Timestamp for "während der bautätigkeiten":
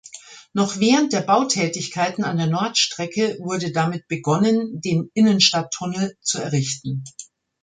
0.79-2.23